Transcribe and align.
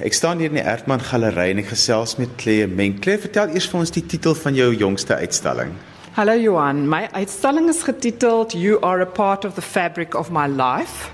Ek 0.00 0.14
staan 0.16 0.38
hier 0.40 0.48
in 0.48 0.56
die 0.56 0.64
Erdman 0.64 1.02
Galery 1.04 1.50
en 1.52 1.58
ek 1.60 1.74
gesels 1.74 2.14
met 2.16 2.30
Claire 2.40 2.70
Menk. 2.72 3.02
Claire, 3.04 3.20
vertel 3.20 3.52
eers 3.52 3.66
vir 3.68 3.82
ons 3.82 3.90
die 3.92 4.02
titel 4.08 4.32
van 4.32 4.56
jou 4.56 4.70
jongste 4.72 5.18
uitstalling. 5.20 5.74
Hallo 6.16 6.32
Johan, 6.40 6.86
my 6.88 7.02
uitstalling 7.12 7.68
is 7.68 7.82
getiteld 7.84 8.56
You 8.56 8.80
are 8.80 9.04
a 9.04 9.06
part 9.06 9.44
of 9.44 9.60
the 9.60 9.64
fabric 9.64 10.16
of 10.16 10.32
my 10.32 10.46
life. 10.48 11.12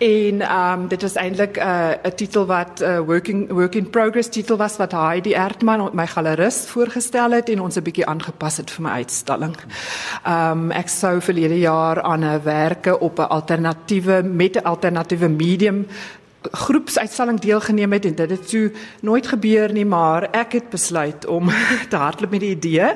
En 0.00 0.40
um 0.46 0.86
dit 0.88 1.02
is 1.02 1.14
eintlik 1.20 1.58
'n 1.58 1.60
uh, 1.60 1.90
'n 2.06 2.14
titel 2.14 2.46
wat 2.46 2.80
'n 2.80 2.84
uh, 2.84 2.98
working 2.98 3.52
work 3.52 3.74
in 3.74 3.90
progress 3.90 4.28
titel 4.28 4.56
was 4.56 4.76
wat 4.76 4.92
Heidi 4.92 5.32
Erdman, 5.32 5.90
my 5.92 6.06
galerist, 6.06 6.66
voorgestel 6.66 7.30
het 7.30 7.48
en 7.48 7.60
ons 7.60 7.76
'n 7.76 7.82
bietjie 7.82 8.06
aangepas 8.06 8.56
het 8.56 8.70
vir 8.70 8.82
my 8.82 8.90
uitstalling. 8.90 9.56
Um 10.26 10.70
ek 10.70 10.88
sou 10.88 11.20
verlede 11.20 11.58
jaar 11.58 12.02
aan 12.02 12.24
'n 12.24 12.42
werke 12.42 12.98
op 12.98 13.18
'n 13.18 13.28
alternatiewe 13.28 14.22
met 14.22 14.56
'n 14.56 14.64
alternatiewe 14.64 15.28
medium 15.28 15.86
groepsuitstalling 16.42 17.40
deelgeneem 17.40 17.92
het 17.92 18.04
en 18.04 18.14
dit 18.14 18.30
het 18.30 18.48
toe 18.48 18.72
nooit 19.00 19.26
gebeur 19.26 19.72
nie, 19.72 19.84
maar 19.84 20.28
ek 20.32 20.52
het 20.52 20.70
besluit 20.70 21.26
om 21.26 21.50
te 21.90 21.96
hardloop 21.96 22.30
met 22.30 22.40
die 22.40 22.56
idee 22.56 22.92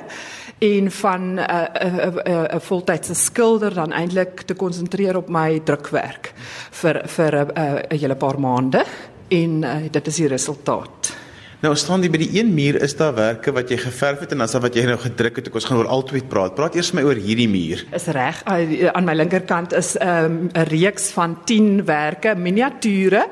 en 0.59 0.91
van 0.91 1.35
'n 1.35 1.39
uh, 1.39 1.45
'n 1.45 1.87
uh, 1.87 2.07
'n 2.07 2.31
uh, 2.31 2.43
'n 2.43 2.55
uh, 2.55 2.61
voltydse 2.61 3.15
skilder 3.15 3.75
dan 3.75 3.93
eintlik 3.93 4.41
te 4.41 4.55
konsentreer 4.55 5.17
op 5.17 5.29
my 5.29 5.61
drukwerk 5.65 6.33
vir 6.71 7.03
vir 7.07 7.33
'n 7.37 7.51
uh, 7.59 7.73
uh, 7.73 8.01
hele 8.01 8.17
paar 8.17 8.41
maande 8.41 8.85
en 9.29 9.63
uh, 9.63 9.77
dit 9.91 10.07
is 10.07 10.17
die 10.17 10.29
resultaat. 10.29 11.24
Nou 11.65 11.71
staan 11.81 12.03
jy 12.05 12.11
by 12.13 12.19
die 12.21 12.35
een 12.37 12.51
muur 12.53 12.77
is 12.85 12.93
daar 12.99 13.15
werke 13.17 13.53
wat 13.57 13.71
jy 13.73 13.79
geverf 13.81 14.21
het 14.21 14.35
en 14.35 14.43
dan 14.43 14.51
daar 14.53 14.61
wat 14.67 14.75
jy 14.77 14.83
nou 14.85 14.99
gedruk 15.01 15.39
het. 15.39 15.47
Ek 15.49 15.55
ons 15.57 15.65
gaan 15.65 15.79
oor 15.81 15.87
albei 15.95 16.21
praat. 16.29 16.53
Praat 16.59 16.75
eers 16.77 16.91
my 16.93 17.01
oor 17.07 17.17
hierdie 17.17 17.47
muur. 17.49 17.87
Is 17.97 18.05
reg. 18.13 18.43
Uh, 18.45 18.91
aan 18.93 19.07
my 19.09 19.15
linkerkant 19.17 19.73
is 19.73 19.95
'n 19.97 20.05
um, 20.05 20.35
reeks 20.69 21.09
van 21.17 21.39
10 21.49 21.87
werke, 21.89 22.35
miniature 22.37 23.25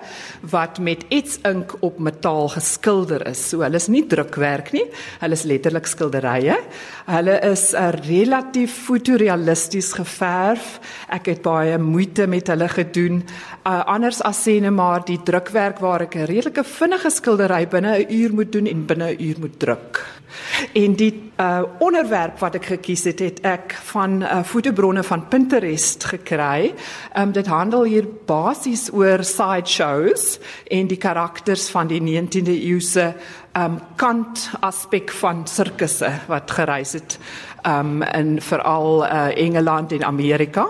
wat 0.49 0.79
met 0.79 1.05
iets 1.09 1.39
ink 1.45 1.75
op 1.81 1.99
metaal 1.99 2.49
geskilder 2.49 3.27
is. 3.27 3.49
So 3.51 3.61
hulle 3.61 3.77
is 3.77 3.89
nie 3.89 4.07
drukwerk 4.07 4.73
nie. 4.73 4.87
Hulle 5.21 5.37
is 5.37 5.45
letterlik 5.45 5.87
skilderye. 5.87 6.57
Hulle 7.07 7.37
is 7.53 7.75
'n 7.75 7.77
uh, 7.77 7.91
relatief 8.09 8.73
fotorealisties 8.73 9.93
geverf. 9.93 10.81
Ek 11.09 11.27
het 11.27 11.43
baie 11.43 11.79
moeite 11.79 12.27
met 12.27 12.47
hulle 12.47 12.69
gedoen. 12.69 13.25
Uh, 13.67 13.85
anders 13.85 14.23
as 14.23 14.41
sê 14.49 14.61
net 14.61 14.73
maar 14.73 15.05
die 15.05 15.21
drukwerk 15.23 15.79
waar 15.79 16.01
ek 16.01 16.15
'n 16.15 16.25
redelike 16.25 16.65
vinnige 16.65 17.11
skildery 17.11 17.69
binne 17.69 17.99
'n 17.99 18.22
uur 18.22 18.22
moet 18.31 18.53
doen 18.53 18.67
en 18.67 18.87
binne 18.87 19.11
'n 19.11 19.23
uur 19.23 19.37
moet 19.41 19.59
druk. 19.59 20.07
En 20.73 20.95
die 20.95 21.33
uh 21.41 21.63
onderwerp 21.79 22.39
wat 22.39 22.55
ek 22.55 22.65
gekies 22.65 23.05
het, 23.05 23.19
het 23.19 23.41
ek 23.41 23.75
van 23.93 24.23
uh 24.23 24.43
fotobronne 24.45 25.03
van 25.03 25.29
Pinterest 25.29 26.05
gekry. 26.05 26.75
Um, 27.19 27.33
dit 27.33 27.47
handel 27.47 27.85
hier 27.85 28.07
basies 28.27 28.93
oor 28.93 29.25
sideshows 29.25 30.39
en 30.71 30.87
die 30.87 30.97
karakters 30.97 31.69
van 31.71 31.87
die 31.87 32.01
19de 32.01 32.55
eeu 32.55 32.81
se 32.81 33.13
ehm 33.53 33.65
um, 33.65 33.81
kant 33.97 34.51
aspek 34.61 35.11
van 35.11 35.47
sirkusse 35.47 36.09
wat 36.27 36.51
gereis 36.51 36.93
het 36.93 37.19
um, 37.67 38.03
in 38.03 38.41
veral 38.41 39.05
uh 39.05 39.37
Engeland 39.37 39.93
en 39.93 40.05
Amerika 40.05 40.67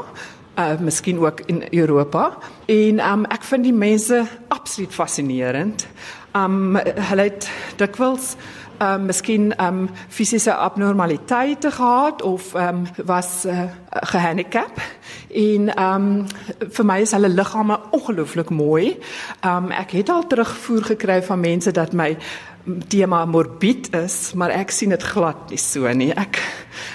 uh 0.59 0.79
miskien 0.81 1.19
ook 1.19 1.41
in 1.47 1.63
Europa 1.71 2.37
en 2.67 3.01
um 3.13 3.25
ek 3.25 3.45
vind 3.45 3.65
die 3.65 3.73
mense 3.73 4.25
absoluut 4.49 4.93
fascinerend. 4.95 5.87
Um 6.35 6.79
hulle 6.81 7.29
het 7.29 7.49
dikwels 7.77 8.37
um 8.83 9.05
miskien 9.07 9.53
um 9.61 9.89
fisiese 10.09 10.55
abnormaliteite 10.55 11.71
gehad 11.71 12.23
of 12.23 12.55
um 12.55 12.87
was 13.05 13.45
uh, 13.45 13.69
gehandicap 13.91 14.81
en 15.29 15.69
um 15.79 16.07
vir 16.59 16.87
my 16.89 17.01
is 17.05 17.13
hulle 17.13 17.29
liggame 17.29 17.79
ongelooflik 17.93 18.51
mooi. 18.51 18.97
Um 19.45 19.71
ek 19.77 19.93
het 19.99 20.11
al 20.11 20.27
terugvoer 20.27 20.89
gekry 20.95 21.21
van 21.23 21.41
mense 21.41 21.73
dat 21.73 21.93
my 21.93 22.17
tema 22.89 23.25
morbid 23.27 23.91
is, 23.95 24.33
maar 24.35 24.55
ek 24.55 24.71
sien 24.71 24.95
dit 24.95 25.03
glad 25.03 25.51
nie 25.51 25.61
so 25.61 25.93
nie. 25.93 26.13
Ek 26.17 26.41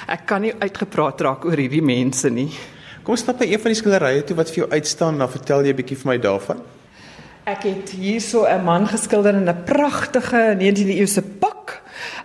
ek 0.08 0.26
kan 0.26 0.42
nie 0.42 0.56
uitgepraat 0.58 1.22
raak 1.22 1.46
oor 1.46 1.60
hierdie 1.60 1.84
mense 1.84 2.30
nie. 2.30 2.50
Kom 3.04 3.16
stap 3.16 3.38
by 3.40 3.48
een 3.52 3.62
van 3.62 3.72
die 3.72 3.80
skilderye 3.80 4.26
toe 4.28 4.36
wat 4.36 4.50
vir 4.52 4.64
jou 4.64 4.72
uitstaan 4.72 5.22
dan 5.22 5.30
vertel 5.30 5.64
jy 5.64 5.72
'n 5.76 5.80
bietjie 5.84 6.02
vir 6.02 6.12
my 6.12 6.18
daarvan. 6.18 6.77
Ek 7.48 7.64
het 7.64 7.90
hierso 7.96 8.44
'n 8.44 8.64
man 8.64 8.88
geskilder 8.88 9.34
in 9.34 9.48
'n 9.48 9.64
pragtige 9.64 10.56
19de 10.60 10.96
eeuse 11.00 11.22
pak. 11.22 11.82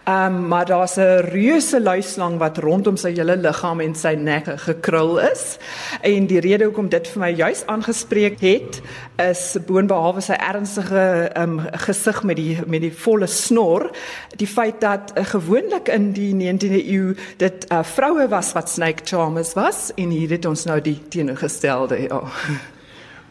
Um, 0.08 0.48
maar 0.48 0.66
daar's 0.66 0.96
'n 0.96 1.20
reuse 1.30 1.80
luislang 1.80 2.38
wat 2.38 2.58
rondom 2.58 2.96
sy 2.96 3.12
hele 3.14 3.36
liggaam 3.36 3.80
en 3.80 3.94
sy 3.94 4.14
nek 4.14 4.44
gekrul 4.56 5.20
is. 5.20 5.58
En 6.00 6.26
die 6.26 6.40
rede 6.40 6.64
hoekom 6.64 6.88
dit 6.88 7.08
vir 7.08 7.20
my 7.20 7.30
juis 7.30 7.66
aangespreek 7.66 8.40
het, 8.40 8.80
is 9.16 9.56
boonbehalwe 9.66 10.20
sy 10.20 10.32
ernstige 10.32 11.30
um, 11.36 11.60
gesig 11.72 12.22
met 12.22 12.36
die 12.36 12.58
met 12.66 12.80
die 12.80 12.96
volle 12.96 13.26
snor, 13.26 13.90
die 14.36 14.46
feit 14.46 14.80
dat 14.80 15.12
uh, 15.14 15.24
gewoonlik 15.24 15.88
in 15.88 16.12
die 16.12 16.34
19de 16.34 16.86
eeu 16.86 17.14
dit 17.36 17.66
uh, 17.72 17.82
vroue 17.82 18.28
was 18.28 18.52
wat 18.52 18.70
snake 18.70 19.02
charmers 19.04 19.52
was 19.54 19.92
en 19.94 20.10
hier 20.10 20.30
het 20.30 20.44
ons 20.44 20.64
nou 20.64 20.80
die 20.80 21.00
teenoorgestelde 21.08 22.02
ja. 22.02 22.22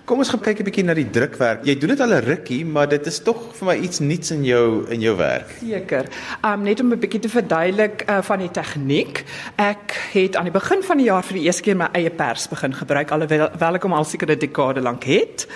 Kom 0.09 0.17
ons 0.17 0.31
gaan 0.33 0.41
kyk 0.41 0.59
'n 0.59 0.65
bietjie 0.65 0.83
na 0.83 0.93
die 0.97 1.09
drukwerk. 1.13 1.61
Jy 1.63 1.75
doen 1.77 1.93
dit 1.93 1.99
al 2.01 2.13
'n 2.13 2.25
rukkie, 2.25 2.65
maar 2.65 2.87
dit 2.89 3.05
is 3.05 3.19
tog 3.21 3.53
vir 3.53 3.65
my 3.67 3.75
iets 3.77 3.99
nuuts 3.99 4.31
in 4.31 4.43
jou 4.43 4.85
in 4.89 4.99
jou 4.99 5.15
werk. 5.15 5.49
Seker. 5.59 6.05
Um 6.43 6.63
net 6.63 6.79
om 6.79 6.91
'n 6.91 6.99
bietjie 6.99 7.19
te 7.19 7.29
verduidelik 7.29 8.09
uh, 8.09 8.21
van 8.21 8.39
die 8.39 8.49
tegniek. 8.51 9.23
Ek 9.57 9.93
het 10.13 10.35
aan 10.35 10.45
die 10.45 10.51
begin 10.51 10.81
van 10.83 10.97
die 10.97 11.05
jaar 11.05 11.23
vir 11.23 11.37
die 11.37 11.45
eerste 11.45 11.61
keer 11.61 11.75
my 11.77 11.89
eie 11.93 12.09
pers 12.09 12.47
begin 12.47 12.73
gebruik 12.73 13.11
alhoewel 13.11 13.75
ek 13.75 13.83
hom 13.83 13.93
al 13.93 14.03
seker 14.03 14.27
'n 14.31 14.39
dekade 14.39 14.81
lank 14.81 15.03
het. 15.03 15.47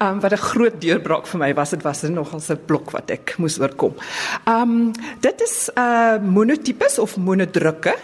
Um 0.00 0.20
wat 0.20 0.32
'n 0.32 0.36
groot 0.36 0.80
deurbraak 0.80 1.26
vir 1.26 1.38
my 1.38 1.54
was, 1.54 1.70
dit 1.70 1.82
was 1.82 2.02
nogal 2.02 2.40
'n 2.40 2.58
blok 2.66 2.90
wat 2.92 3.10
ek 3.10 3.34
moes 3.38 3.60
oorkom. 3.60 3.94
Um 4.46 4.92
dit 5.20 5.40
is 5.40 5.70
'n 5.76 5.80
uh, 5.80 6.18
monotipes 6.22 6.98
of 6.98 7.16
monodrukke. 7.16 7.94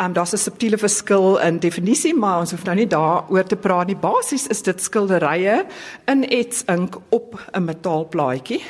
Um 0.00 0.12
daar's 0.12 0.32
'n 0.32 0.38
subtiele 0.38 0.78
verskil 0.78 1.38
in 1.38 1.58
definisie, 1.58 2.14
maar 2.14 2.40
ons 2.40 2.50
hoef 2.50 2.64
nou 2.64 2.76
nie 2.76 2.86
daaroor 2.86 3.44
te 3.44 3.56
praat 3.56 3.86
nie. 3.86 3.96
Basies 3.96 4.46
is 4.46 4.62
dit 4.62 4.80
skilderye 4.80 5.66
in 6.06 6.24
ets 6.24 6.64
ink 6.66 6.98
op 7.10 7.40
'n 7.52 7.64
metaalplaatjie 7.64 8.62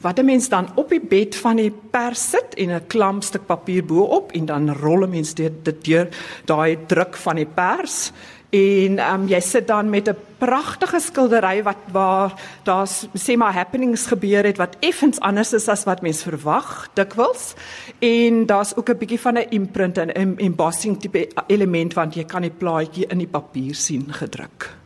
wat 0.00 0.18
'n 0.18 0.24
mens 0.24 0.48
dan 0.48 0.68
op 0.74 0.88
die 0.88 1.00
bed 1.00 1.36
van 1.36 1.56
die 1.56 1.72
pers 1.90 2.30
sit 2.30 2.54
en 2.56 2.70
'n 2.70 2.86
klam 2.86 3.22
stuk 3.22 3.46
papier 3.46 3.84
bo-op 3.84 4.32
en 4.32 4.46
dan 4.46 4.70
rol 4.74 5.04
'n 5.04 5.10
mens 5.10 5.34
dit 5.34 5.84
deur 5.84 6.08
daai 6.44 6.76
druk 6.86 7.16
van 7.16 7.36
die 7.36 7.46
pers 7.54 8.12
En 8.50 8.98
ehm 8.98 9.20
um, 9.20 9.26
jy 9.28 9.40
sit 9.40 9.66
dan 9.66 9.90
met 9.90 10.08
'n 10.08 10.16
pragtige 10.38 11.00
skildery 11.00 11.62
wat 11.62 11.76
waar 11.92 12.32
daar's 12.62 13.06
sê 13.12 13.36
maar 13.36 13.52
happenings 13.52 14.06
gebeur 14.06 14.44
het 14.44 14.56
wat 14.56 14.76
effens 14.80 15.20
anders 15.20 15.52
is 15.52 15.68
as 15.68 15.84
wat 15.84 16.00
mens 16.00 16.22
verwag 16.22 16.88
dikwels. 16.94 17.54
En 17.98 18.46
daar's 18.46 18.76
ook 18.76 18.88
'n 18.88 18.98
bietjie 18.98 19.20
van 19.20 19.34
'n 19.34 19.50
imprint 19.50 19.98
en 19.98 20.08
'n 20.08 20.38
embossing 20.38 21.00
tipe 21.00 21.28
element 21.46 21.94
want 21.94 22.14
jy 22.14 22.24
kan 22.24 22.42
die 22.42 22.50
plaatjie 22.58 23.06
in 23.06 23.18
die 23.18 23.28
papier 23.28 23.74
sien 23.74 24.12
gedruk. 24.12 24.77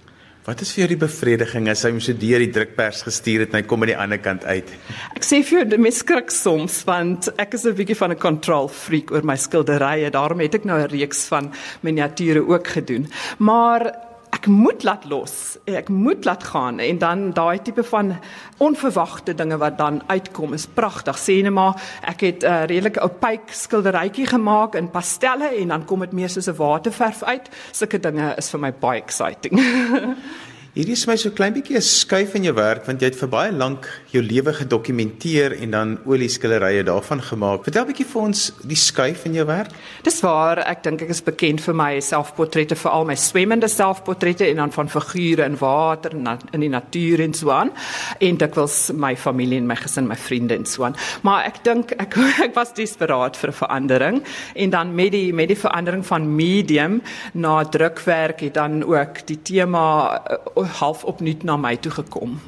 Wat 0.42 0.58
is 0.58 0.72
vir 0.74 0.82
jou 0.82 0.86
die 0.90 0.98
bevrediging 0.98 1.68
as 1.70 1.84
hy 1.86 1.92
hom 1.92 2.00
so 2.02 2.18
deur 2.18 2.42
die 2.42 2.50
drukpers 2.50 3.04
gestuur 3.06 3.44
het 3.44 3.52
en 3.52 3.60
hy 3.60 3.66
kom 3.70 3.84
aan 3.84 3.92
die 3.92 3.98
ander 4.04 4.18
kant 4.18 4.42
uit? 4.42 4.72
Ek 5.14 5.22
sê 5.22 5.38
vir 5.46 5.60
jou, 5.60 5.78
mens 5.78 6.00
skrik 6.02 6.34
soms 6.34 6.80
want 6.88 7.28
ek 7.38 7.54
is 7.54 7.64
'n 7.64 7.76
bietjie 7.78 7.94
van 7.94 8.10
'n 8.10 8.18
control 8.18 8.66
freak 8.66 9.12
oor 9.12 9.22
my 9.22 9.36
skilderye. 9.36 10.10
Daarom 10.10 10.40
het 10.42 10.54
ek 10.54 10.64
nou 10.64 10.80
'n 10.82 10.90
reeks 10.90 11.28
van 11.30 11.52
miniature 11.82 12.42
ook 12.42 12.66
gedoen. 12.66 13.06
Maar 13.38 14.11
ek 14.42 14.48
moet 14.50 14.82
laat 14.82 15.04
los. 15.06 15.56
Ek 15.70 15.86
moet 15.88 16.24
laat 16.26 16.42
gaan 16.50 16.80
en 16.82 16.98
dan 16.98 17.28
daai 17.30 17.62
tipe 17.62 17.84
van 17.86 18.16
onverwagte 18.58 19.36
dinge 19.38 19.56
wat 19.62 19.78
dan 19.78 20.00
uitkom 20.06 20.56
is 20.56 20.66
pragtig. 20.66 21.18
Sê 21.18 21.38
net 21.46 21.54
maar 21.54 21.78
ek 22.02 22.20
het 22.26 22.42
'n 22.42 22.50
uh, 22.50 22.64
redelike 22.66 23.00
ou 23.00 23.08
pyk 23.08 23.54
skilderytjie 23.54 24.26
gemaak 24.26 24.74
in 24.74 24.90
pastelle 24.90 25.54
en 25.54 25.68
dan 25.68 25.84
kom 25.84 26.00
dit 26.00 26.12
meer 26.12 26.28
soos 26.28 26.50
'n 26.50 26.58
waterverf 26.58 27.22
uit. 27.22 27.50
Sulke 27.70 28.00
dinge 28.00 28.34
is 28.36 28.50
vir 28.50 28.60
my 28.60 28.72
baie 28.72 29.00
exciting. 29.00 29.54
Hierdie 30.72 30.94
is 30.96 31.02
my 31.04 31.18
so 31.20 31.28
klein 31.36 31.52
bietjie 31.52 31.76
'n 31.76 31.84
skuif 31.84 32.32
in 32.34 32.46
jou 32.46 32.54
werk 32.56 32.86
want 32.86 33.02
jy 33.02 33.10
het 33.10 33.16
vir 33.20 33.28
baie 33.28 33.52
lank 33.52 33.84
jou 34.08 34.22
lewe 34.24 34.54
gedokumenteer 34.56 35.52
en 35.60 35.70
dan 35.70 35.98
olieskillerye 36.08 36.82
daarvan 36.88 37.20
gemaak. 37.20 37.64
Vertel 37.64 37.84
bietjie 37.84 38.06
vir 38.08 38.22
ons 38.22 38.52
die 38.64 38.78
skuif 38.80 39.26
in 39.26 39.34
jou 39.34 39.44
werk. 39.44 39.68
Dis 40.02 40.22
waar, 40.22 40.58
ek 40.64 40.82
dink 40.82 41.02
ek 41.02 41.10
is 41.10 41.20
bekend 41.20 41.60
vir 41.60 41.74
my 41.74 42.00
selfportrette, 42.00 42.74
veral 42.74 43.04
my 43.04 43.14
swemmende 43.14 43.68
selfportrette 43.68 44.48
en 44.48 44.56
dan 44.56 44.72
van 44.72 44.88
figure 44.88 45.44
in 45.44 45.58
water 45.60 46.16
en 46.16 46.38
in 46.54 46.60
die 46.60 46.70
natuur 46.70 47.20
en 47.20 47.34
so 47.34 47.50
aan. 47.50 47.70
En 48.18 48.36
dit 48.36 48.54
was 48.54 48.90
my 48.94 49.14
familie 49.14 49.58
en 49.58 49.66
my 49.66 49.76
gesin, 49.76 50.08
my 50.08 50.16
vriende 50.16 50.56
en 50.56 50.64
so 50.64 50.84
aan. 50.84 50.96
Maar 51.22 51.44
ek 51.52 51.62
dink 51.64 51.92
ek 51.98 52.16
ek 52.48 52.54
was 52.54 52.72
desperaat 52.72 53.36
vir 53.36 53.52
verandering 53.52 54.22
en 54.54 54.70
dan 54.70 54.94
met 54.94 55.12
die 55.12 55.34
met 55.34 55.48
die 55.48 55.60
verandering 55.68 56.06
van 56.06 56.34
medium 56.34 57.02
na 57.34 57.62
drukwerk 57.62 58.40
het 58.40 58.54
dan 58.54 58.82
ook 58.82 59.26
die 59.26 59.42
tema 59.42 60.16
uh, 60.16 60.61
half 60.64 61.04
opnuut 61.04 61.42
na 61.42 61.56
my 61.56 61.76
toe 61.76 61.92
gekom. 61.92 62.40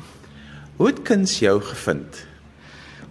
Hoe 0.76 0.87
het 0.87 1.02
kuns 1.02 1.38
jou 1.38 1.61
gevind? 1.62 2.26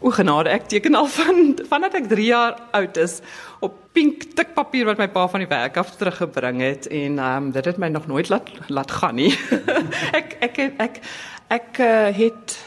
O 0.03 0.11
genade, 0.11 0.51
ek 0.51 0.67
teken 0.67 0.97
al 0.99 1.07
van 1.07 1.53
vandat 1.69 1.93
ek 1.95 2.09
3 2.11 2.25
jaar 2.27 2.57
oud 2.75 2.97
is 2.99 3.21
op 3.63 3.77
pink 3.95 4.25
tikpapier 4.35 4.89
wat 4.89 4.99
my 4.99 5.07
pa 5.07 5.23
van 5.31 5.45
die 5.45 5.47
werk 5.47 5.77
af 5.79 5.93
teruggebring 5.95 6.59
het 6.59 6.89
en 6.91 7.19
ehm 7.19 7.47
um, 7.47 7.51
dit 7.55 7.65
het 7.65 7.79
my 7.79 7.87
nog 7.87 8.09
nooit 8.11 8.29
laat 8.29 8.51
laat 8.67 8.91
gaan 8.91 9.15
nie. 9.15 9.31
ek 10.19 10.35
ek 10.43 10.57
ek 10.65 10.81
ek, 10.87 10.99
ek 11.47 11.79
uh, 11.79 12.11
het 12.17 12.57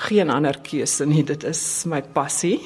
geen 0.00 0.30
ander 0.30 0.56
keuse 0.64 1.06
nie. 1.06 1.24
Dit 1.24 1.44
is 1.44 1.84
my 1.88 2.00
passie. 2.14 2.58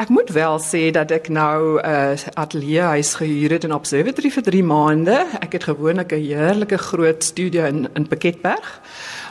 Ek 0.00 0.12
moet 0.12 0.30
wel 0.34 0.58
sê 0.60 0.90
dat 0.94 1.10
ek 1.10 1.28
nou 1.32 1.80
'n 1.80 1.86
uh, 1.86 2.34
ateljee 2.34 2.80
huis 2.80 3.14
gehuur 3.14 3.50
het 3.50 3.64
in 3.64 3.74
Observatory 3.74 4.30
vir 4.30 4.42
3 4.42 4.64
maande. 4.64 5.16
Ek 5.40 5.52
het 5.52 5.64
gewoonlik 5.64 6.12
'n 6.12 6.20
heerlike 6.20 6.78
groot 6.78 7.24
studio 7.24 7.64
in 7.64 7.88
in 7.94 8.08
Piketberg. 8.08 8.80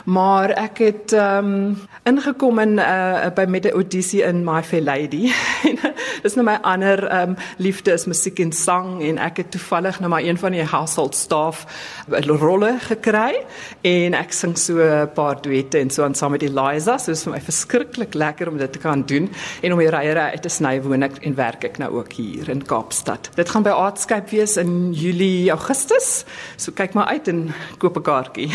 Maar 0.04 0.50
ek 0.50 0.78
het 0.78 1.12
ehm 1.12 1.44
um, 1.44 1.78
ingekom 2.02 2.58
in 2.58 2.72
uh, 2.82 3.30
by 3.34 3.44
met 3.48 3.64
'n 3.64 3.74
audisie 3.78 4.22
in 4.22 4.44
My 4.44 4.62
Fair 4.62 4.82
Lady. 4.82 5.30
Dis 6.22 6.34
nou 6.34 6.44
my 6.44 6.58
ander 6.62 7.06
ehm 7.06 7.28
um, 7.28 7.36
liefde 7.56 7.92
is 7.92 8.04
musiek 8.04 8.38
en 8.38 8.52
sang 8.52 9.02
en 9.02 9.18
ek 9.18 9.36
het 9.36 9.50
toevallig 9.50 10.00
nou 10.00 10.10
maar 10.10 10.22
een 10.22 10.38
van 10.38 10.52
die 10.52 10.64
household 10.64 11.14
staff 11.14 11.66
rolle 12.26 12.78
gekry 12.80 13.44
en 13.80 14.14
ek 14.14 14.32
sing 14.32 14.58
so 14.58 14.82
'n 14.82 15.12
paar 15.14 15.40
duette 15.42 15.78
en 15.78 15.90
so 15.90 16.02
aan 16.02 16.14
saam 16.14 16.30
met 16.30 16.42
Eliza. 16.42 16.98
So 16.98 17.10
is 17.10 17.22
vir 17.22 17.32
my 17.32 17.40
verskriklik 17.40 18.14
lekker 18.14 18.48
om 18.48 18.58
dit 18.58 18.72
te 18.72 18.78
kan 18.78 19.02
doen 19.02 19.30
en 19.62 19.72
om 19.72 19.78
die 19.78 19.90
ryery 19.90 20.30
uit 20.34 20.42
te 20.42 20.48
sny 20.48 20.82
woon 20.82 21.02
ek 21.02 21.12
en 21.22 21.34
werk 21.34 21.64
ek 21.64 21.78
nou 21.78 21.90
ook 21.98 22.12
hier 22.12 22.48
in 22.48 22.64
Kaapstad. 22.64 23.30
Dit 23.34 23.48
gaan 23.48 23.62
by 23.62 23.70
Artscape 23.70 24.30
wees 24.30 24.56
in 24.56 24.92
Julie, 24.92 25.50
Augustus. 25.50 26.24
So 26.56 26.72
kyk 26.72 26.94
maar 26.94 27.06
uit 27.06 27.28
en 27.28 27.54
koop 27.78 27.96
'n 27.96 28.02
kaartjie. 28.02 28.50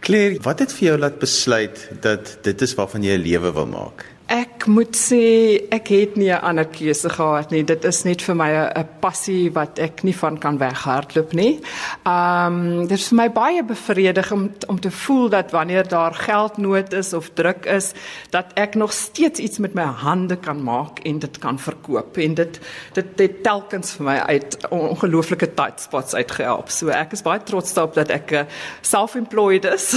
Claire, 0.00 0.38
wat 0.42 0.58
het 0.58 0.69
vir 0.78 0.88
jou 0.90 0.98
laat 0.98 1.18
besluit 1.18 1.88
dat 2.00 2.38
dit 2.42 2.62
is 2.62 2.74
waarvan 2.74 3.02
jy 3.02 3.16
'n 3.16 3.22
lewe 3.22 3.52
wil 3.52 3.66
maak? 3.66 4.06
Ek 4.30 4.68
moet 4.70 4.94
sê 4.94 5.58
ek 5.74 5.88
het 5.90 6.14
nie 6.14 6.30
'n 6.30 6.38
ander 6.38 6.64
keuse 6.64 7.10
gehad 7.10 7.50
nie. 7.50 7.64
Dit 7.64 7.84
is 7.84 8.04
net 8.04 8.22
vir 8.22 8.34
my 8.36 8.50
'n 8.78 8.88
passie 9.00 9.50
wat 9.50 9.78
ek 9.78 10.04
nie 10.04 10.14
van 10.14 10.38
kan 10.38 10.56
weghardloop 10.56 11.32
nie. 11.32 11.60
Um 12.06 12.86
dit 12.86 12.98
is 12.98 13.08
vir 13.08 13.16
my 13.16 13.28
baie 13.28 13.64
bevredigend 13.64 14.30
om, 14.30 14.52
om 14.68 14.80
te 14.80 14.90
voel 14.90 15.28
dat 15.28 15.50
wanneer 15.50 15.88
daar 15.88 16.14
geldnood 16.14 16.92
is 16.92 17.12
of 17.12 17.30
druk 17.34 17.66
is, 17.66 17.92
dat 18.30 18.46
ek 18.54 18.74
nog 18.74 18.92
steeds 18.92 19.40
iets 19.40 19.58
met 19.58 19.74
my 19.74 19.82
hande 19.82 20.36
kan 20.36 20.62
maak 20.62 20.98
en 20.98 21.18
dit 21.18 21.38
kan 21.38 21.58
verkoop 21.58 22.16
en 22.16 22.34
dit 22.34 22.60
dit 22.92 23.18
het 23.18 23.42
telkens 23.42 23.92
vir 23.92 24.04
my 24.04 24.18
uit 24.18 24.56
ongelooflike 24.70 25.54
tight 25.54 25.80
spots 25.80 26.14
uitgehelp. 26.14 26.70
So 26.70 26.88
ek 26.88 27.12
is 27.12 27.22
baie 27.22 27.42
trots 27.42 27.74
daarop 27.74 27.94
dat 27.94 28.10
ek 28.10 28.30
uh, 28.30 28.44
self-employed 28.80 29.64
is. 29.64 29.92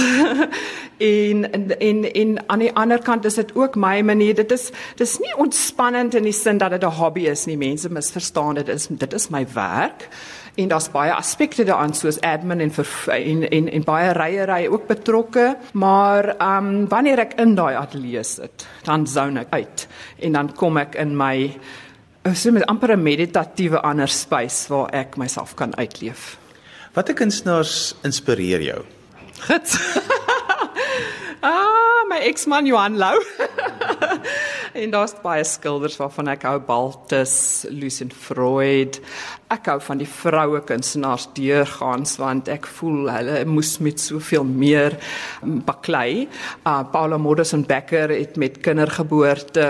en 0.98 1.52
en 1.78 2.12
en 2.12 2.48
aan 2.48 2.58
die 2.58 2.74
ander 2.74 2.98
kant 2.98 3.24
is 3.24 3.34
dit 3.34 3.54
ook 3.54 3.76
my 3.76 4.02
manier 4.02 4.23
nie. 4.24 4.34
Dit 4.34 4.52
is 4.56 4.70
dis 5.00 5.18
nie 5.22 5.34
ontspannend 5.36 6.16
in 6.18 6.26
die 6.26 6.36
sin 6.36 6.58
dat 6.58 6.74
dit 6.74 6.84
'n 6.84 6.96
hobby 7.00 7.28
is 7.28 7.46
nie. 7.46 7.56
Mense 7.56 7.88
misverstaan 7.88 8.54
dit 8.54 8.68
is 8.68 8.88
dit 8.90 9.12
is 9.12 9.28
my 9.30 9.46
werk. 9.54 10.08
En 10.54 10.68
daar's 10.68 10.90
baie 10.90 11.12
aspekte 11.12 11.64
daaraan 11.64 11.94
soos 11.94 12.20
admin 12.20 12.60
en 12.60 12.72
en 13.06 13.50
en, 13.50 13.68
en 13.68 13.84
baie 13.84 14.12
ryery 14.12 14.66
ook 14.66 14.86
betrokke, 14.86 15.56
maar 15.72 16.36
ehm 16.38 16.66
um, 16.66 16.88
wanneer 16.88 17.18
ek 17.18 17.34
in 17.42 17.54
daai 17.54 17.74
ateljee 17.74 18.22
sit, 18.22 18.66
dan 18.84 19.06
zone 19.06 19.40
ek 19.40 19.50
uit 19.50 19.86
en 20.18 20.32
dan 20.32 20.52
kom 20.54 20.76
ek 20.76 20.94
in 20.94 21.16
my 21.16 21.58
so 22.34 22.52
met 22.52 22.66
amper 22.66 22.92
'n 22.92 23.02
meditatiewe 23.02 23.80
ander 23.80 24.08
space 24.08 24.68
waar 24.68 24.88
ek 24.92 25.16
myself 25.16 25.54
kan 25.54 25.76
uitleef. 25.76 26.38
Watter 26.92 27.14
kunstenaars 27.14 27.94
inspireer 28.02 28.62
jou? 28.62 28.84
Gits. 29.40 29.78
ah, 31.50 32.06
my 32.08 32.18
eksman 32.22 32.66
Johan 32.66 32.96
Lou. 32.96 33.18
en 34.80 34.92
daar's 34.92 35.14
baie 35.22 35.44
skilders 35.46 35.96
waarvan 36.00 36.30
ek 36.34 36.46
hou 36.48 36.58
Baltus, 36.66 37.34
Lucien 37.70 38.12
Freud. 38.12 39.00
Ek 39.52 39.70
hou 39.70 39.78
van 39.84 40.00
die 40.00 40.08
vroue 40.08 40.60
kunstenaars 40.66 41.28
deurgaans 41.36 42.16
want 42.22 42.50
ek 42.52 42.68
voel 42.78 43.10
hulle 43.14 43.40
moes 43.48 43.76
met 43.84 44.02
soveel 44.02 44.46
meer 44.48 44.98
baklei. 45.42 46.26
Uh 46.64 46.82
Paula 46.94 47.18
Modus 47.18 47.54
en 47.56 47.66
Becker 47.68 48.12
het 48.14 48.38
met 48.40 48.60
kindergeboorte 48.64 49.68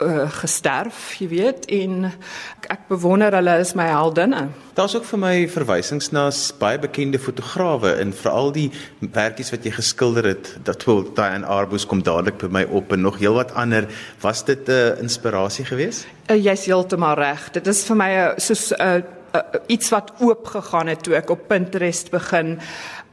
uh, 0.00 0.26
gesterf, 0.40 1.14
jy 1.20 1.28
weet, 1.30 1.66
en 1.70 2.08
ek, 2.10 2.68
ek 2.74 2.88
bewonder 2.88 3.34
hulle 3.38 3.58
is 3.62 3.74
my 3.78 3.86
heldinne. 3.90 4.48
Daar's 4.78 4.94
ook 4.96 5.06
vir 5.08 5.20
my 5.20 5.34
verwysings 5.50 6.10
na 6.14 6.28
baie 6.60 6.80
bekende 6.80 7.20
fotograwe 7.20 7.92
en 8.00 8.14
veral 8.16 8.52
die 8.56 8.68
werkies 9.00 9.52
wat 9.54 9.64
jy 9.66 9.74
geskilder 9.76 10.30
het. 10.32 10.52
Dat 10.64 10.84
wil 10.88 11.04
Diane 11.14 11.46
Arbus 11.46 11.86
kom 11.86 12.02
dadelik 12.06 12.40
by 12.40 12.50
my 12.60 12.64
op 12.70 12.92
en 12.96 13.04
nog 13.04 13.20
heelwat 13.20 13.54
ander. 13.54 13.88
Was 14.24 14.44
dit 14.44 14.68
'n 14.68 14.70
uh, 14.70 15.00
inspirasie 15.00 15.64
geweest? 15.64 16.06
Uh, 16.30 16.36
Jy's 16.36 16.64
heeltemal 16.64 17.14
reg. 17.14 17.50
Dit 17.50 17.66
is 17.66 17.84
vir 17.84 17.96
my 17.96 18.10
uh, 18.16 18.28
soos 18.36 18.72
'n 18.72 18.82
uh, 18.82 19.02
uh, 19.34 19.40
iets 19.66 19.88
wat 19.90 20.12
oop 20.18 20.46
gegaan 20.46 20.86
het 20.86 21.02
toe 21.02 21.14
ek 21.14 21.30
op 21.30 21.48
Pinterest 21.48 22.10
begin 22.10 22.58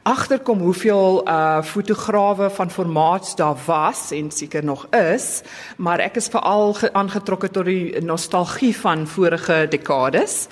agterkom 0.08 0.58
hoeveel 0.58 1.28
uh 1.28 1.62
fotograwe 1.62 2.50
van 2.50 2.70
formaat 2.70 3.32
daar 3.36 3.56
was 3.66 4.10
en 4.10 4.30
seker 4.30 4.64
nog 4.64 4.86
is, 4.90 5.42
maar 5.76 6.00
ek 6.00 6.16
is 6.16 6.30
veral 6.32 6.76
aangetrokke 6.92 7.50
tot 7.52 7.68
die 7.68 8.00
nostalgie 8.00 8.72
van 8.76 9.04
vorige 9.06 9.66
dekades. 9.68 10.46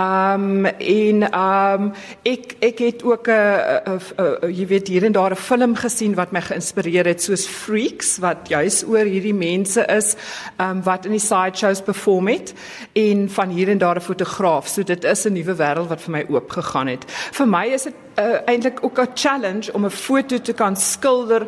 Um 0.00 0.64
en 0.64 1.26
um 1.28 1.90
ek 2.24 2.56
ek 2.64 2.80
het 2.86 3.04
ook 3.04 3.28
'n 3.28 4.48
jy 4.48 4.66
weet 4.66 4.88
hier 4.88 5.04
en 5.04 5.12
daar 5.12 5.36
'n 5.36 5.44
film 5.50 5.76
gesien 5.76 6.14
wat 6.14 6.32
my 6.32 6.40
geïnspireer 6.40 7.06
het 7.06 7.22
soos 7.22 7.46
Freaks 7.46 8.18
wat 8.18 8.48
juis 8.48 8.84
oor 8.84 9.04
hierdie 9.04 9.34
mense 9.34 9.84
is 9.86 10.16
um 10.58 10.82
wat 10.82 11.04
in 11.04 11.12
die 11.12 11.20
sideshows 11.20 11.82
perform 11.82 12.28
het 12.28 12.54
en 12.92 13.28
van 13.28 13.48
hier 13.48 13.68
en 13.68 13.78
daar 13.78 13.96
'n 13.96 14.08
fotograaf. 14.08 14.68
So 14.68 14.82
dit 14.82 15.04
is 15.04 15.26
'n 15.26 15.32
nuwe 15.32 15.54
wêreld 15.54 15.88
wat 15.88 16.00
vir 16.00 16.12
my 16.12 16.24
oopgegaan 16.28 16.86
het. 16.86 17.04
Vir 17.32 17.46
my 17.46 17.66
is 17.66 17.82
dit 17.82 17.94
uh, 18.18 18.40
eintlik 18.46 18.84
ook 18.84 18.98
'n 18.98 19.12
challenge 19.14 19.72
om 19.72 19.84
'n 19.84 19.90
foto 19.90 20.38
te 20.38 20.52
kan 20.52 20.76
skilder 20.76 21.46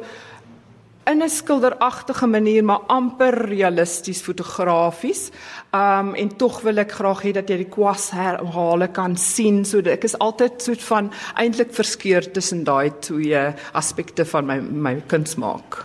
in 1.07 1.23
'n 1.23 1.29
skilderagtige 1.29 2.27
manier 2.27 2.65
maar 2.65 2.81
amper 2.87 3.49
realisties 3.49 4.21
fotografies. 4.21 5.31
Um 5.73 6.15
en 6.15 6.37
tog 6.37 6.61
wil 6.61 6.79
ek 6.79 6.93
graag 6.93 7.23
hê 7.23 7.33
dat 7.33 7.49
jy 7.49 7.57
die 7.57 7.73
kwas 7.77 8.11
herhale 8.11 8.89
kan 8.89 9.17
sien 9.17 9.65
sodat 9.65 9.93
ek 9.93 10.05
is 10.05 10.19
altyd 10.19 10.63
soet 10.63 10.83
van 10.83 11.13
eintlik 11.35 11.75
verskeur 11.75 12.33
tussen 12.33 12.65
daai 12.65 12.91
twee 13.01 13.55
aspekte 13.73 14.25
van 14.25 14.47
my 14.47 14.61
my 14.61 15.03
kuns 15.07 15.35
maak. 15.35 15.85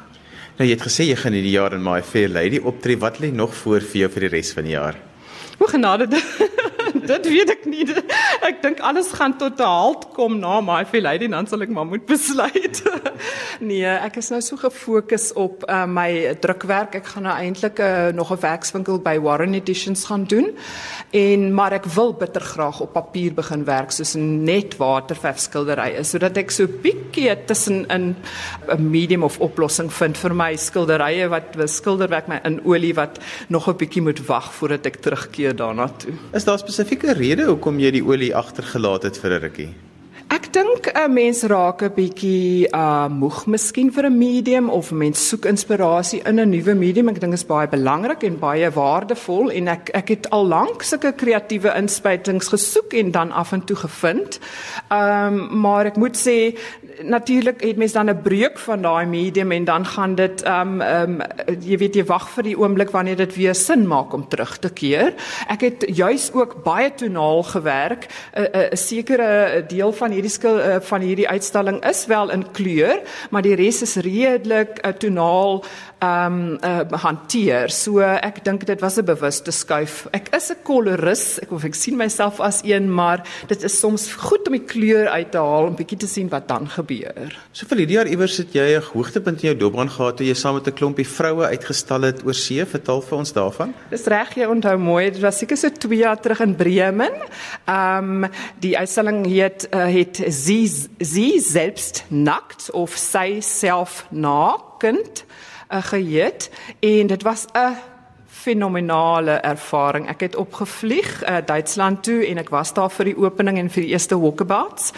Nou 0.57 0.67
jy 0.67 0.75
het 0.75 0.87
gesê 0.87 1.03
jy 1.07 1.15
gaan 1.15 1.33
hierdie 1.33 1.55
jaar 1.55 1.73
in 1.73 1.83
My 1.83 2.01
Fair 2.01 2.29
Lady 2.29 2.59
optree. 2.59 2.97
Wat 2.97 3.19
lê 3.19 3.31
nog 3.31 3.53
voor 3.55 3.81
vir 3.81 4.01
jou 4.01 4.09
vir 4.09 4.21
die 4.21 4.29
res 4.37 4.53
van 4.53 4.63
die 4.63 4.75
jaar? 4.75 4.95
Hoe 5.59 5.67
genade 5.67 6.07
dit 7.11 7.25
weet 7.27 7.49
ek 7.49 7.65
nie. 7.65 7.85
Ek 8.49 8.61
dink 8.63 8.79
alles 8.79 9.11
gaan 9.15 9.35
tot 9.37 9.59
'n 9.59 9.63
halt 9.67 10.07
kom 10.15 10.39
na 10.39 10.61
my 10.61 10.85
lady 11.01 11.27
dan 11.27 11.47
sal 11.47 11.61
ek 11.61 11.69
maar 11.69 11.85
moet 11.85 12.05
besluit. 12.05 12.83
nee, 13.69 13.85
ek 13.85 14.17
is 14.17 14.29
nou 14.29 14.41
so 14.41 14.55
gefokus 14.55 15.33
op 15.33 15.65
uh, 15.67 15.85
my 15.85 16.35
drukwerk. 16.39 16.95
Ek 16.95 17.05
gaan 17.05 17.23
nou 17.27 17.35
eintlik 17.35 17.79
uh, 17.79 18.09
nog 18.15 18.31
'n 18.31 18.39
werkswinkel 18.39 18.99
by 18.99 19.19
Warren 19.19 19.53
Editions 19.53 20.05
gaan 20.05 20.23
doen. 20.23 20.55
En 21.11 21.53
maar 21.53 21.73
ek 21.73 21.85
wil 21.85 22.13
bitter 22.13 22.41
graag 22.41 22.79
op 22.79 22.93
papier 22.93 23.33
begin 23.33 23.65
werk 23.65 23.91
soos 23.91 24.15
'n 24.15 24.43
net 24.43 24.77
waterverf 24.77 25.39
skildery 25.39 25.99
is 25.99 26.09
sodat 26.09 26.37
ek 26.37 26.51
so 26.51 26.67
bietjie 26.67 27.35
tussen 27.45 27.85
in 27.87 28.15
'n 28.67 28.89
medium 28.91 29.23
of 29.23 29.39
oplossing 29.39 29.91
vind 29.91 30.17
vir 30.17 30.33
my 30.33 30.55
skilderye 30.55 31.27
wat 31.29 31.57
skilderwerk 31.65 32.27
my 32.27 32.39
in 32.43 32.61
olie 32.65 32.93
wat 32.93 33.19
nog 33.49 33.67
'n 33.67 33.77
bietjie 33.77 34.01
moet 34.01 34.25
wag 34.27 34.53
voordat 34.53 34.85
ek 34.85 35.01
terugkeer 35.01 35.55
daarna 35.55 35.87
toe. 35.87 36.13
Is 36.33 36.43
daar 36.43 36.59
spesifieke 36.59 37.13
rede 37.13 37.43
hoekom 37.43 37.79
jy 37.79 37.91
die 37.91 38.03
olie 38.03 38.28
agtergelaat 38.35 39.03
het 39.03 39.17
vir 39.17 39.31
'n 39.31 39.41
rukkie? 39.41 39.88
Ek 40.49 40.55
dink 40.55 40.87
'n 40.89 40.97
uh, 40.97 41.07
mens 41.13 41.43
raak 41.45 41.83
'n 41.83 41.93
bietjie 41.93 42.65
uh 42.73 43.05
moeg 43.05 43.45
miskien 43.45 43.91
vir 43.93 44.05
'n 44.09 44.17
medium 44.17 44.69
of 44.69 44.89
'n 44.91 44.97
mens 44.97 45.29
soek 45.29 45.45
inspirasie 45.45 46.23
in 46.25 46.39
'n 46.39 46.49
nuwe 46.49 46.73
medium. 46.73 47.09
Ek 47.09 47.19
dink 47.19 47.33
dit 47.33 47.39
is 47.39 47.45
baie 47.45 47.67
belangrik 47.67 48.23
en 48.23 48.39
baie 48.39 48.69
waardevol 48.71 49.51
en 49.51 49.67
ek 49.67 49.91
ek 49.93 50.07
het 50.09 50.29
al 50.31 50.47
lank 50.47 50.81
sulke 50.81 51.13
kreatiewe 51.13 51.69
inspuitings 51.77 52.47
gesoek 52.47 52.93
en 52.93 53.11
dan 53.11 53.31
af 53.31 53.51
en 53.51 53.63
toe 53.63 53.75
gevind. 53.75 54.39
Um 54.89 55.61
maar 55.61 55.85
ek 55.85 55.97
moet 55.97 56.17
sê 56.17 56.57
natuurlik 57.03 57.61
het 57.61 57.77
mens 57.77 57.93
dan 57.93 58.09
'n 58.09 58.21
breuk 58.21 58.57
van 58.57 58.81
daai 58.81 59.05
medium 59.05 59.51
en 59.51 59.65
dan 59.65 59.85
gaan 59.85 60.15
dit 60.15 60.45
um 60.47 60.81
um 60.81 61.21
jy 61.61 61.77
weet 61.77 61.95
jy 61.95 62.05
wag 62.05 62.29
vir 62.29 62.43
die 62.43 62.57
oomblik 62.57 62.89
wanneer 62.89 63.17
dit 63.17 63.35
weer 63.35 63.55
sin 63.55 63.87
maak 63.87 64.13
om 64.13 64.27
terug 64.27 64.57
te 64.57 64.69
keer. 64.69 65.13
Ek 65.47 65.61
het 65.61 65.85
juis 65.87 66.31
ook 66.33 66.63
baie 66.63 66.89
tonaal 66.95 67.43
gewerk. 67.43 68.07
'n 68.33 68.71
'n 68.73 68.77
sekere 68.77 69.63
deel 69.67 69.91
van 69.93 70.11
hierdie 70.11 70.38
skil 70.39 70.59
uh, 70.59 70.79
van 70.89 71.03
hierdie 71.05 71.27
uitstalling 71.27 71.81
is 71.89 72.05
wel 72.09 72.31
in 72.33 72.45
kleur, 72.55 73.03
maar 73.29 73.45
die 73.45 73.57
res 73.59 73.83
is 73.85 73.97
redelik 74.05 74.79
uh, 74.81 74.95
tonaal 74.95 75.63
ehm 75.99 76.35
um, 76.35 76.59
uh, 76.63 76.99
hanteer. 77.03 77.67
So 77.75 77.99
ek 77.99 78.39
dink 78.45 78.63
dit 78.65 78.79
was 78.79 78.97
'n 78.97 79.05
bewuste 79.05 79.51
skuif. 79.51 80.07
Ek 80.15 80.29
is 80.35 80.49
'n 80.51 80.63
kolorist, 80.63 81.43
ek 81.43 81.51
of 81.51 81.63
ek 81.63 81.75
sien 81.75 81.97
myself 81.97 82.39
as 82.39 82.61
een, 82.63 82.87
maar 82.87 83.23
dit 83.47 83.63
is 83.63 83.79
soms 83.79 84.13
goed 84.13 84.47
om 84.47 84.53
die 84.53 84.63
kleur 84.63 85.09
uit 85.09 85.31
te 85.31 85.37
haal 85.37 85.67
om 85.67 85.75
bietjie 85.75 85.97
te 85.97 86.07
sien 86.07 86.29
wat 86.29 86.47
dan 86.47 86.69
gebeur. 86.69 87.35
So 87.51 87.65
vir 87.67 87.77
hierdie 87.77 87.97
jaar 87.97 88.07
iewers 88.07 88.37
het 88.37 88.53
jy 88.53 88.77
'n 88.77 88.81
hoogtepunt 88.93 89.43
in 89.43 89.49
jou 89.49 89.57
doopbaan 89.57 89.89
gehad 89.89 90.17
toe 90.17 90.25
jy 90.25 90.33
saam 90.33 90.55
met 90.55 90.67
'n 90.67 90.73
klompie 90.73 91.07
vroue 91.07 91.45
uitgestal 91.45 92.01
het 92.01 92.23
oor 92.25 92.33
see. 92.33 92.65
Vertel 92.65 93.01
vir 93.01 93.17
ons 93.17 93.33
daarvan. 93.33 93.73
Dis 93.89 94.05
reg, 94.05 94.35
jy 94.35 94.45
onthou 94.45 94.77
mooi. 94.77 95.11
Dit 95.11 95.21
was 95.21 95.37
seker 95.37 95.57
so 95.57 95.69
2 95.69 95.97
jaar 95.97 96.19
terug 96.19 96.39
in 96.39 96.55
Bremen. 96.55 97.11
Ehm 97.67 98.23
um, 98.23 98.31
die 98.59 98.77
uitstalling 98.77 99.25
het 99.35 99.67
uh, 99.73 99.85
het 99.85 100.21
sie 100.31 100.71
sie 100.97 101.39
selbst 101.39 102.05
nackt 102.09 102.69
of 102.71 102.97
sy 102.97 103.41
self 103.41 104.05
nakend 104.09 105.25
uh, 105.69 105.83
geheet 105.83 106.49
en 106.79 107.07
dit 107.07 107.23
was 107.23 107.45
'n 107.53 107.77
fenominale 108.39 109.39
ervaring. 109.43 110.07
Ek 110.09 110.21
het 110.21 110.35
opgevlieg 110.39 111.09
uh, 111.23 111.37
Duitsland 111.45 112.03
toe 112.03 112.21
en 112.27 112.39
ek 112.41 112.51
was 112.53 112.73
daar 112.73 112.91
vir 112.93 113.11
die 113.11 113.17
opening 113.17 113.59
en 113.59 113.71
vir 113.73 113.83
die 113.85 113.91
eerste 113.93 114.17
walkabouts 114.19 114.93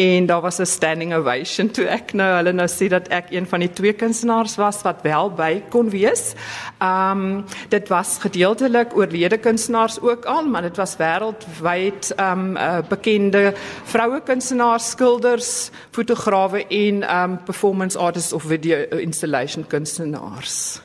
en 0.00 0.26
daar 0.26 0.40
was 0.44 0.60
'n 0.60 0.66
standing 0.66 1.14
ovation 1.14 1.70
toe 1.70 1.86
ek 1.88 2.12
nou 2.12 2.28
hulle 2.36 2.52
nou 2.52 2.68
sê 2.68 2.88
dat 2.88 3.08
ek 3.08 3.30
een 3.30 3.46
van 3.46 3.60
die 3.60 3.72
twee 3.72 3.92
kunstenaars 3.92 4.56
was 4.56 4.82
wat 4.82 5.02
wel 5.02 5.30
by 5.30 5.62
kon 5.70 5.90
wees. 5.90 6.34
Um 6.80 7.44
dit 7.68 7.88
was 7.88 8.18
gedeeltelik 8.20 8.96
oorlede 8.96 9.38
kunstenaars 9.38 10.00
ook 10.00 10.24
al, 10.24 10.46
maar 10.46 10.62
dit 10.62 10.76
was 10.76 10.96
wêreldwyd 10.96 12.12
um 12.20 12.56
uh, 12.56 12.78
bekende 12.88 13.54
vroue 13.84 14.20
kunstenaars, 14.20 14.90
skilders, 14.90 15.70
fotograwe 15.90 16.66
en 16.68 17.16
um 17.16 17.38
performance 17.44 17.98
artists 17.98 18.32
of 18.32 18.42
video 18.42 18.76
installation 18.98 19.66
kunstenaars. 19.66 20.80